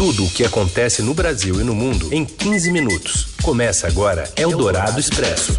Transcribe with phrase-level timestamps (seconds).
[0.00, 3.34] Tudo o que acontece no Brasil e no mundo em 15 minutos.
[3.42, 5.58] Começa agora Eldorado Expresso.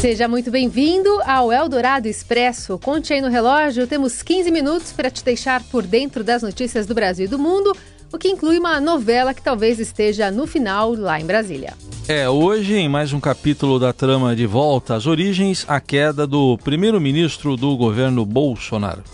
[0.00, 2.78] Seja muito bem-vindo ao Eldorado Expresso.
[2.78, 6.94] Conte aí no relógio, temos 15 minutos para te deixar por dentro das notícias do
[6.94, 7.76] Brasil e do mundo,
[8.10, 11.74] o que inclui uma novela que talvez esteja no final lá em Brasília.
[12.08, 16.56] É, hoje, em mais um capítulo da trama de volta às origens, a queda do
[16.64, 19.04] primeiro-ministro do governo Bolsonaro.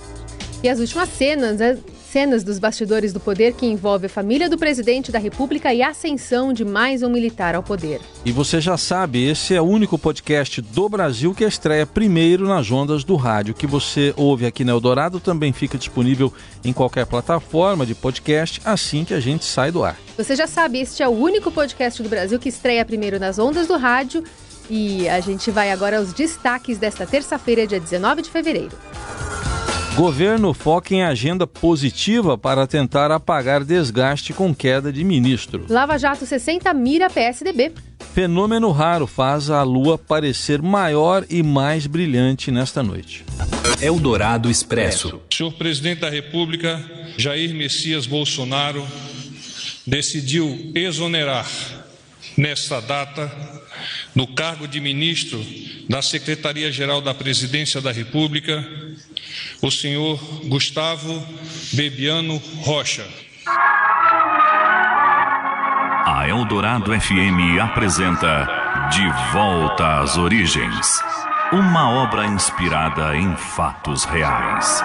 [0.63, 1.77] E as últimas cenas, né?
[2.15, 5.89] Cenas dos bastidores do poder que envolve a família do presidente da República e a
[5.89, 8.01] ascensão de mais um militar ao poder.
[8.25, 12.71] E você já sabe, esse é o único podcast do Brasil que estreia primeiro nas
[12.71, 13.53] ondas do rádio.
[13.53, 16.33] que você ouve aqui na Eldorado também fica disponível
[16.65, 19.97] em qualquer plataforma de podcast assim que a gente sai do ar.
[20.17, 23.67] Você já sabe, este é o único podcast do Brasil que estreia primeiro nas ondas
[23.67, 24.23] do rádio.
[24.71, 28.79] E a gente vai agora aos destaques desta terça-feira, dia 19 de fevereiro.
[29.95, 35.67] Governo foca em agenda positiva para tentar apagar desgaste com queda de ministro.
[35.69, 37.73] Lava Jato 60 mira PSDB.
[38.13, 43.25] Fenômeno raro faz a lua parecer maior e mais brilhante nesta noite.
[43.81, 45.21] Eldorado Expresso.
[45.33, 46.85] Senhor presidente da República,
[47.17, 48.85] Jair Messias Bolsonaro,
[49.87, 51.47] decidiu exonerar
[52.37, 53.31] nesta data
[54.15, 55.45] no cargo de ministro
[55.89, 58.67] da Secretaria-Geral da Presidência da República
[59.61, 61.27] o senhor Gustavo
[61.73, 63.07] Bebiano Rocha.
[66.07, 71.03] A Eldorado FM apresenta De Volta às Origens
[71.53, 74.83] uma obra inspirada em fatos reais.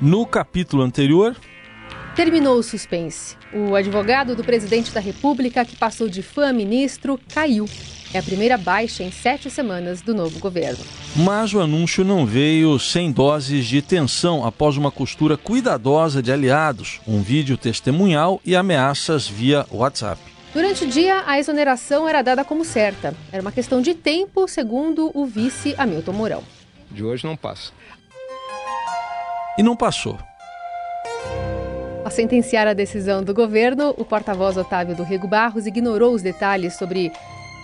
[0.00, 1.36] No capítulo anterior,
[2.14, 3.36] Terminou o suspense.
[3.52, 7.68] O advogado do presidente da República, que passou de fã a ministro, caiu.
[8.12, 10.84] É a primeira baixa em sete semanas do novo governo.
[11.14, 17.00] Mas o anúncio não veio sem doses de tensão após uma costura cuidadosa de aliados,
[17.06, 20.20] um vídeo testemunhal e ameaças via WhatsApp.
[20.52, 23.14] Durante o dia, a exoneração era dada como certa.
[23.30, 26.42] Era uma questão de tempo, segundo o vice Hamilton Mourão.
[26.90, 27.70] De hoje não passa.
[29.56, 30.18] E não passou.
[32.02, 36.74] Ao sentenciar a decisão do governo, o porta-voz Otávio do Rego Barros ignorou os detalhes
[36.74, 37.12] sobre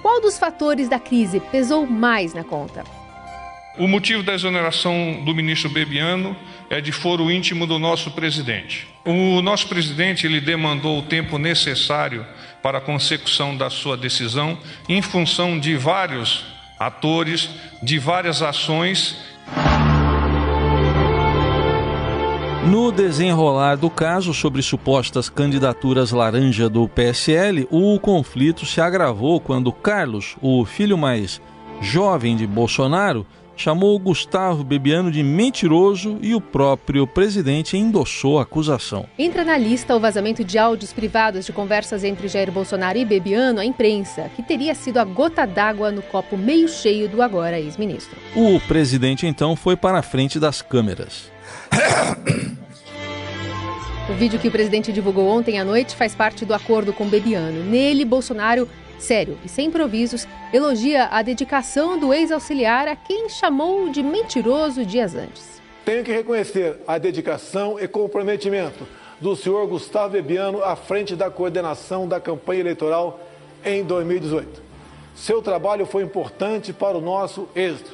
[0.03, 2.85] qual dos fatores da crise pesou mais na conta?
[3.79, 6.37] O motivo da exoneração do ministro Bebiano
[6.69, 8.87] é de foro íntimo do nosso presidente.
[9.07, 12.27] O nosso presidente ele demandou o tempo necessário
[12.63, 16.45] para a consecução da sua decisão em função de vários
[16.79, 17.49] atores,
[17.83, 19.17] de várias ações
[22.69, 29.73] No desenrolar do caso sobre supostas candidaturas laranja do PSL, o conflito se agravou quando
[29.73, 31.41] Carlos, o filho mais
[31.81, 33.25] jovem de Bolsonaro,
[33.57, 39.07] chamou Gustavo Bebiano de mentiroso e o próprio presidente endossou a acusação.
[39.19, 43.61] Entra na lista o vazamento de áudios privados de conversas entre Jair Bolsonaro e Bebiano
[43.61, 48.17] à imprensa, que teria sido a gota d'água no copo meio cheio do agora ex-ministro.
[48.35, 51.31] O presidente então foi para a frente das câmeras.
[54.09, 57.65] O vídeo que o presidente divulgou ontem à noite faz parte do acordo com Bebiano.
[57.65, 64.03] Nele, Bolsonaro, sério e sem improvisos, elogia a dedicação do ex-auxiliar a quem chamou de
[64.03, 65.61] mentiroso dias antes.
[65.85, 68.87] Tenho que reconhecer a dedicação e comprometimento
[69.21, 73.21] do senhor Gustavo Bebiano à frente da coordenação da campanha eleitoral
[73.65, 74.63] em 2018.
[75.15, 77.93] Seu trabalho foi importante para o nosso êxito.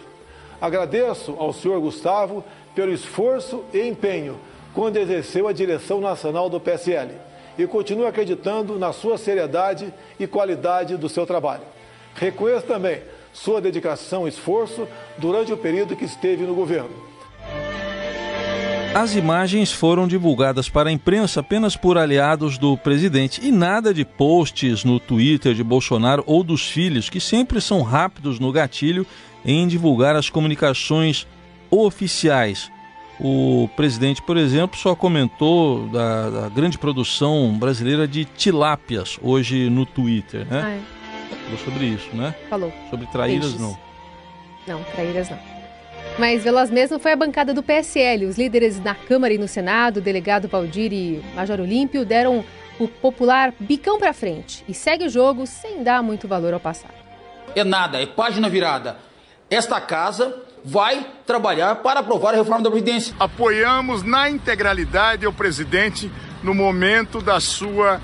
[0.61, 2.43] Agradeço ao senhor Gustavo
[2.75, 4.39] pelo esforço e empenho
[4.75, 7.13] quando exerceu a direção nacional do PSL
[7.59, 11.63] e continuo acreditando na sua seriedade e qualidade do seu trabalho.
[12.15, 13.01] Reconheço também
[13.33, 14.87] sua dedicação e esforço
[15.19, 17.13] durante o período que esteve no governo.
[18.95, 24.05] As imagens foram divulgadas para a imprensa apenas por aliados do presidente e nada de
[24.05, 29.07] posts no Twitter de Bolsonaro ou dos filhos, que sempre são rápidos no gatilho
[29.45, 31.27] em divulgar as comunicações
[31.71, 32.71] oficiais
[33.25, 39.87] o presidente, por exemplo, só comentou da, da grande produção brasileira de tilápias hoje no
[39.87, 40.63] Twitter, né?
[40.65, 41.37] Ah, é.
[41.45, 42.35] Falou sobre isso, né?
[42.51, 42.73] Falou.
[42.91, 43.61] Sobre traíras, Peixes.
[43.61, 43.79] não.
[44.67, 45.39] Não, traíras não.
[46.19, 48.27] Mas Veloz mesmo foi a bancada do PSL.
[48.27, 52.45] Os líderes na Câmara e no Senado, o delegado Valdir e Major Olímpio, deram
[52.79, 56.95] o popular bicão para frente e segue o jogo sem dar muito valor ao passado.
[57.55, 58.97] É nada, é página virada.
[59.49, 63.15] Esta casa vai trabalhar para aprovar a reforma da Previdência.
[63.19, 66.11] Apoiamos na integralidade o presidente
[66.43, 68.01] no momento da sua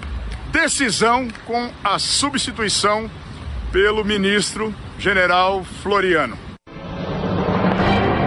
[0.50, 3.10] decisão com a substituição
[3.70, 6.38] pelo ministro general Floriano.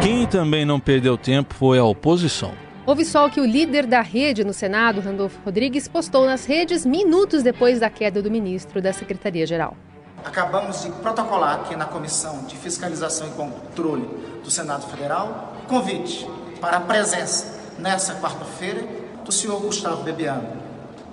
[0.01, 2.53] Quem também não perdeu tempo foi a oposição.
[2.85, 6.85] Houve só o que o líder da rede no Senado, Randolfo Rodrigues, postou nas redes
[6.85, 9.77] minutos depois da queda do ministro da Secretaria-Geral.
[10.23, 14.05] Acabamos de protocolar aqui na Comissão de Fiscalização e Controle
[14.43, 16.29] do Senado Federal convite
[16.59, 18.85] para a presença nessa quarta-feira
[19.23, 20.61] do senhor Gustavo Bebiano.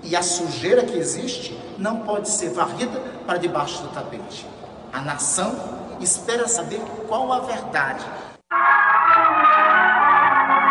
[0.03, 4.47] E a sujeira que existe não pode ser varrida para debaixo do tapete.
[4.93, 5.55] A nação
[6.01, 8.05] espera saber qual a verdade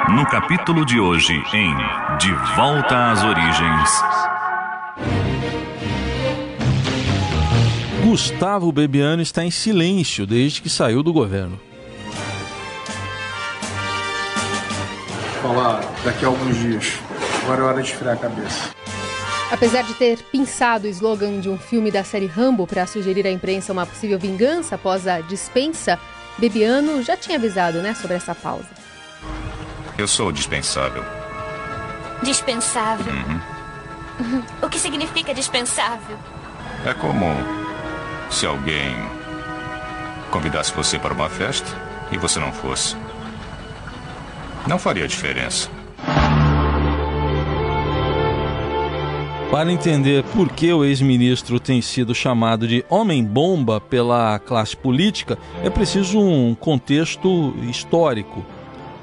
[0.10, 1.76] no capítulo de hoje, em
[2.18, 4.37] De Volta às Origens.
[8.08, 11.60] Gustavo Bebiano está em silêncio desde que saiu do governo.
[15.42, 16.94] Falar daqui a alguns dias.
[17.44, 18.70] Agora é hora de esfriar a cabeça.
[19.52, 23.30] Apesar de ter pinçado o slogan de um filme da série Rambo para sugerir à
[23.30, 26.00] imprensa uma possível vingança após a dispensa,
[26.38, 28.70] Bebiano já tinha avisado né, sobre essa pausa.
[29.98, 31.04] Eu sou dispensável.
[32.24, 33.14] Dispensável?
[33.14, 34.44] Uhum.
[34.64, 36.18] O que significa dispensável?
[36.86, 37.67] É comum.
[38.30, 38.96] Se alguém
[40.32, 41.68] convidasse você para uma festa
[42.12, 42.96] e você não fosse,
[44.68, 45.70] não faria diferença.
[49.50, 55.70] Para entender por que o ex-ministro tem sido chamado de homem-bomba pela classe política, é
[55.70, 58.46] preciso um contexto histórico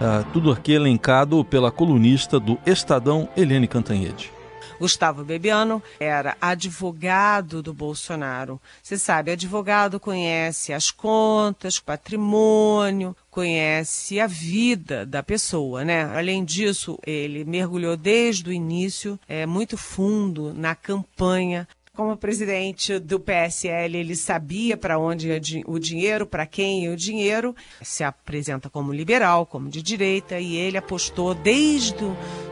[0.00, 4.33] uh, tudo aqui elencado pela colunista do Estadão, Helene Cantanhede.
[4.78, 8.61] Gustavo Bebiano era advogado do Bolsonaro.
[8.82, 16.05] Você sabe, advogado conhece as contas, patrimônio, conhece a vida da pessoa, né?
[16.05, 23.20] Além disso, ele mergulhou desde o início, é muito fundo na campanha como presidente do
[23.20, 25.31] PSL, ele sabia para onde
[25.64, 30.56] o dinheiro, para quem ia o dinheiro, se apresenta como liberal, como de direita, e
[30.56, 32.05] ele apostou desde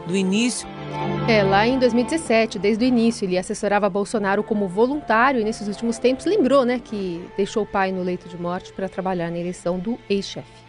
[0.07, 0.65] o início.
[1.27, 5.97] É, lá em 2017, desde o início, ele assessorava Bolsonaro como voluntário e nesses últimos
[5.97, 9.79] tempos lembrou né, que deixou o pai no leito de morte para trabalhar na eleição
[9.79, 10.63] do ex-chefe.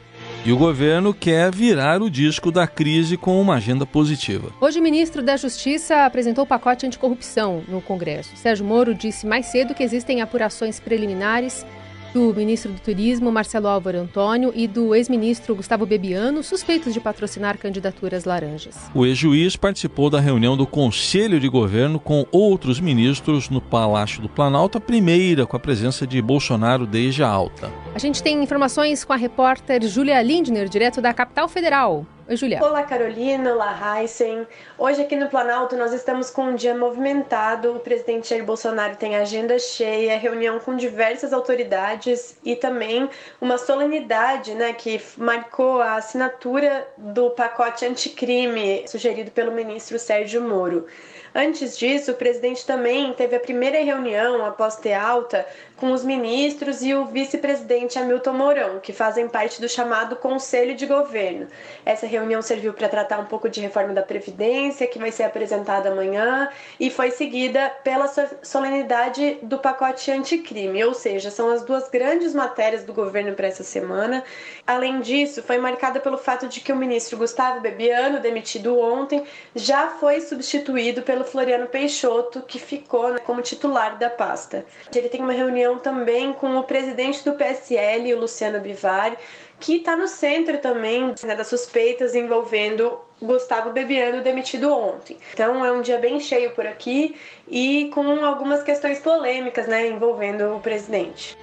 [0.47, 4.53] E o governo quer virar o disco da crise com uma agenda positiva.
[4.61, 8.37] Hoje, o ministro da Justiça apresentou o pacote anticorrupção no Congresso.
[8.37, 11.65] Sérgio Moro disse mais cedo que existem apurações preliminares
[12.15, 17.59] do ministro do Turismo, Marcelo Álvaro Antônio, e do ex-ministro Gustavo Bebiano, suspeitos de patrocinar
[17.59, 18.89] candidaturas laranjas.
[18.95, 24.29] O ex-juiz participou da reunião do Conselho de Governo com outros ministros no Palácio do
[24.29, 27.73] Planalto, a primeira com a presença de Bolsonaro desde a alta.
[27.93, 32.07] A gente tem informações com a repórter Júlia Lindner, direto da capital federal.
[32.27, 32.59] Oi, Julia.
[32.65, 33.53] Olá, Carolina.
[33.53, 34.47] Olá, Heisen.
[34.79, 37.77] Hoje aqui no Planalto nós estamos com um dia movimentado.
[37.77, 43.11] O presidente Jair Bolsonaro tem agenda cheia, reunião com diversas autoridades e também
[43.43, 50.87] uma solenidade né, que marcou a assinatura do pacote anticrime sugerido pelo ministro Sérgio Moro.
[51.35, 55.45] Antes disso, o presidente também teve a primeira reunião após ter alta
[55.77, 60.87] com os ministros e o vice-presidente Hamilton Mourão, que fazem parte do chamado Conselho de
[60.87, 61.49] Governo.
[61.85, 65.91] Essa reunião serviu para tratar um pouco de reforma da Previdência, que vai ser apresentada
[65.91, 66.49] amanhã,
[66.79, 68.07] e foi seguida pela
[68.43, 73.65] solenidade do pacote anticrime, ou seja, são as duas grandes matérias do governo para essa
[73.65, 74.23] semana.
[74.65, 79.25] Além disso, foi marcada pelo fato de que o ministro Gustavo Bebiano, demitido ontem,
[79.55, 84.65] já foi substituído pelo Floriano Peixoto, que ficou né, como titular da pasta.
[84.95, 89.17] Ele tem uma reunião também com o presidente do PSL, o Luciano Bivar,
[89.61, 95.17] que está no centro também né, das suspeitas envolvendo Gustavo Bebiano demitido ontem.
[95.33, 97.17] Então é um dia bem cheio por aqui
[97.49, 101.37] e com algumas questões polêmicas né, envolvendo o presidente.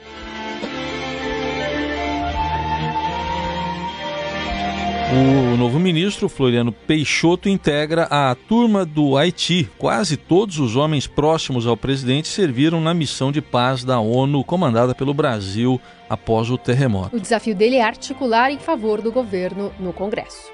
[5.13, 9.69] O novo ministro, Floriano Peixoto, integra a turma do Haiti.
[9.77, 14.95] Quase todos os homens próximos ao presidente serviram na missão de paz da ONU comandada
[14.95, 17.13] pelo Brasil após o terremoto.
[17.13, 20.49] O desafio dele é articular em favor do governo no Congresso.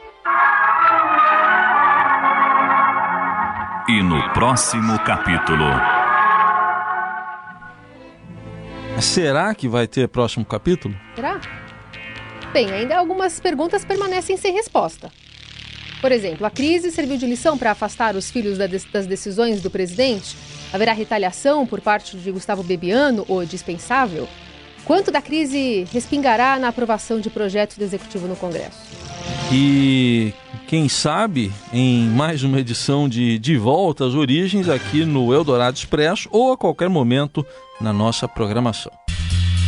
[3.88, 5.66] E no próximo capítulo.
[9.00, 10.96] Será que vai ter próximo capítulo?
[11.14, 11.40] Será?
[12.54, 15.12] Bem, ainda algumas perguntas permanecem sem resposta.
[16.02, 20.36] Por exemplo, a crise serviu de lição para afastar os filhos das decisões do presidente?
[20.72, 24.28] Haverá retaliação por parte de Gustavo Bebiano ou dispensável?
[24.86, 28.80] Quanto da crise respingará na aprovação de projetos do executivo no Congresso?
[29.52, 30.34] E
[30.68, 36.30] quem sabe em mais uma edição de De Volta às Origens aqui no Eldorado Expresso
[36.32, 37.46] ou a qualquer momento
[37.82, 38.92] na nossa programação.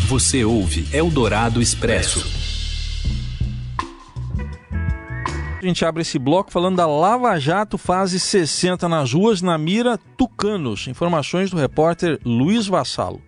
[0.08, 2.39] Você ouve Eldorado Expresso.
[5.62, 10.00] A gente abre esse bloco falando da Lava Jato fase 60 nas ruas, na mira
[10.18, 10.88] Tucanos.
[10.88, 13.22] Informações do repórter Luiz Vassalo.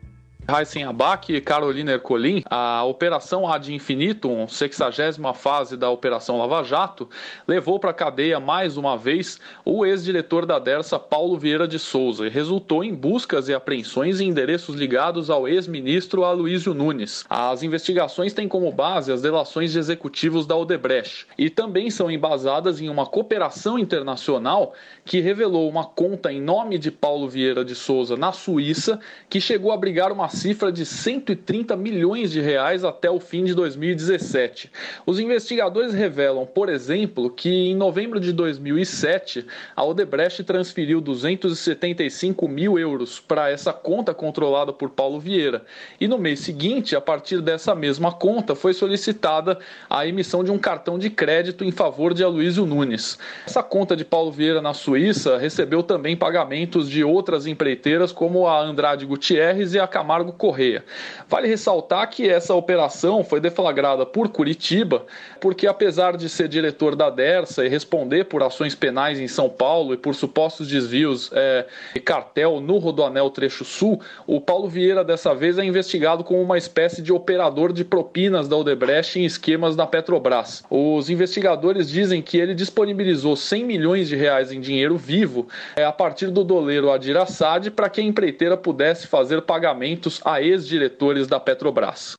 [0.48, 7.07] Raíssen Abac e Carolina Ercolim, a Operação Ad Infinitum, 60 fase da Operação Lava Jato,
[7.48, 12.25] levou para a cadeia mais uma vez o ex-diretor da Dersa, Paulo Vieira de Souza,
[12.25, 17.24] e resultou em buscas e apreensões em endereços ligados ao ex-ministro Aloysio Nunes.
[17.29, 22.81] As investigações têm como base as delações de executivos da Odebrecht e também são embasadas
[22.81, 24.74] em uma cooperação internacional
[25.05, 29.71] que revelou uma conta em nome de Paulo Vieira de Souza na Suíça que chegou
[29.71, 34.71] a abrigar uma cifra de 130 milhões de reais até o fim de 2017.
[35.05, 39.45] Os investigadores revelam, por exemplo, que em novembro de 2007,
[39.75, 45.63] a Odebrecht transferiu 275 mil euros para essa conta controlada por Paulo Vieira.
[46.00, 49.59] E no mês seguinte, a partir dessa mesma conta, foi solicitada
[49.89, 53.17] a emissão de um cartão de crédito em favor de Aloysio Nunes.
[53.45, 58.61] Essa conta de Paulo Vieira na Suíça recebeu também pagamentos de outras empreiteiras, como a
[58.61, 60.84] Andrade Gutierrez e a Camargo Correia.
[61.28, 65.06] Vale ressaltar que essa operação foi deflagrada por Curitiba,
[65.40, 69.94] porque apesar de ser diretor da Dersa e responder por ações penais em São Paulo
[69.94, 75.34] e por supostos desvios é, de cartel no Rodoanel Trecho Sul, o Paulo Vieira dessa
[75.34, 79.88] vez é investigado como uma espécie de operador de propinas da Odebrecht em esquemas da
[79.88, 80.63] Petrobras.
[80.70, 85.92] Os investigadores dizem que ele disponibilizou 100 milhões de reais em dinheiro vivo é, a
[85.92, 91.39] partir do doleiro Adir Assad para que a empreiteira pudesse fazer pagamentos a ex-diretores da
[91.39, 92.15] Petrobras.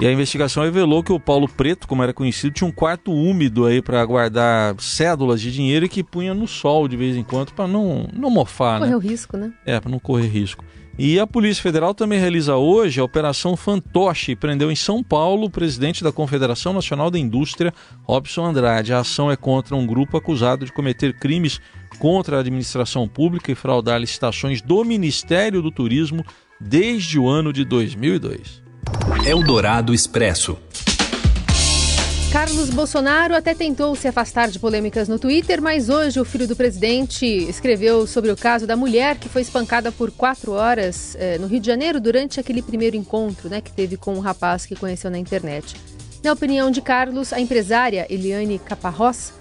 [0.00, 3.66] E a investigação revelou que o Paulo Preto, como era conhecido, tinha um quarto úmido
[3.66, 7.52] aí para guardar cédulas de dinheiro e que punha no sol de vez em quando
[7.52, 8.96] para não, não mofar, Correr né?
[8.96, 9.52] o risco, né?
[9.66, 10.64] É, para não correr risco.
[10.98, 15.50] E a Polícia Federal também realiza hoje a Operação Fantoche, prendeu em São Paulo o
[15.50, 17.72] presidente da Confederação Nacional da Indústria,
[18.04, 18.94] Robson Andrade.
[18.94, 21.60] A ação é contra um grupo acusado de cometer crimes
[21.98, 26.24] contra a administração pública e fraudar licitações do Ministério do Turismo
[26.60, 28.60] desde o ano de 2002.
[29.24, 30.58] Eldorado Expresso.
[32.30, 36.54] Carlos Bolsonaro até tentou se afastar de polêmicas no Twitter, mas hoje o filho do
[36.54, 41.48] presidente escreveu sobre o caso da mulher que foi espancada por quatro horas eh, no
[41.48, 45.10] Rio de Janeiro durante aquele primeiro encontro né, que teve com um rapaz que conheceu
[45.10, 45.74] na internet.
[46.22, 49.32] Na opinião de Carlos, a empresária Eliane Caparrós,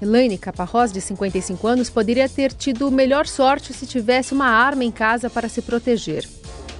[0.00, 4.90] Elaine Caparrós, de 55 anos, poderia ter tido melhor sorte se tivesse uma arma em
[4.90, 6.26] casa para se proteger.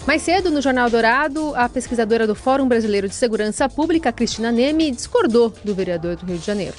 [0.07, 4.91] Mais cedo, no Jornal Dourado, a pesquisadora do Fórum Brasileiro de Segurança Pública, Cristina Neme,
[4.91, 6.75] discordou do vereador do Rio de Janeiro.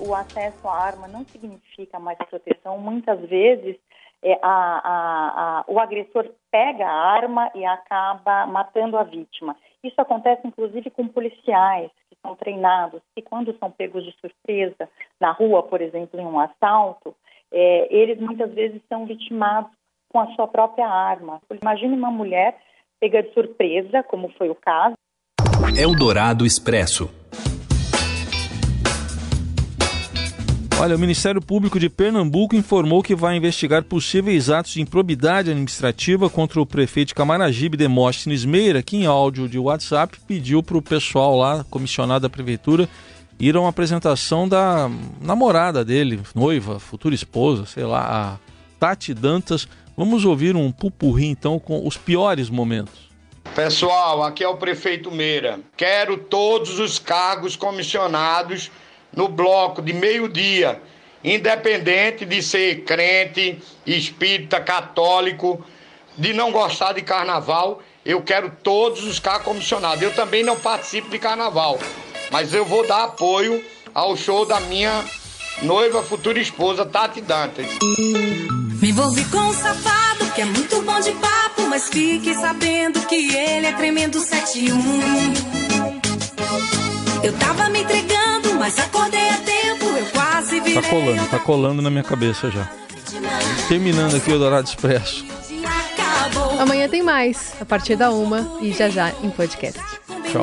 [0.00, 2.78] O acesso à arma não significa mais proteção.
[2.78, 3.76] Muitas vezes,
[4.22, 9.54] é, a, a, a, o agressor pega a arma e acaba matando a vítima.
[9.84, 14.88] Isso acontece, inclusive, com policiais que são treinados e, quando são pegos de surpresa
[15.20, 17.14] na rua, por exemplo, em um assalto,
[17.52, 19.75] é, eles muitas vezes são vitimados
[20.16, 21.42] com a sua própria arma.
[21.62, 22.56] Imagine uma mulher
[22.98, 24.94] pega de surpresa, como foi o caso.
[25.78, 27.10] Eldorado Expresso.
[30.80, 36.30] Olha, o Ministério Público de Pernambuco informou que vai investigar possíveis atos de improbidade administrativa
[36.30, 41.36] contra o prefeito Camaragibe, Demóstenes Meira, que em áudio de WhatsApp pediu para o pessoal
[41.36, 42.88] lá, comissionado da prefeitura,
[43.38, 48.38] ir a uma apresentação da namorada dele, noiva, futura esposa, sei lá, a
[48.78, 49.68] Tati Dantas.
[49.96, 53.06] Vamos ouvir um pupurri então com os piores momentos.
[53.54, 55.60] Pessoal, aqui é o prefeito Meira.
[55.76, 58.70] Quero todos os cargos comissionados
[59.14, 60.82] no bloco de meio-dia,
[61.24, 65.64] independente de ser crente, espírita, católico,
[66.18, 70.02] de não gostar de carnaval, eu quero todos os cargos comissionados.
[70.02, 71.78] Eu também não participo de carnaval,
[72.30, 75.04] mas eu vou dar apoio ao show da minha
[75.62, 77.66] noiva, futura esposa, Tati Dantas.
[78.86, 83.34] Me envolvi com um safado que é muito bom de papo, mas fique sabendo que
[83.34, 84.78] ele é tremendo 71.
[87.20, 90.80] Eu tava me entregando, mas acordei a tempo, eu quase virei.
[90.80, 92.70] Tá colando, tá colando na minha cabeça já.
[93.66, 95.26] Terminando aqui o Dourado Expresso.
[96.60, 99.80] Amanhã tem mais, a partir da uma e já já em podcast.
[100.30, 100.42] Tchau.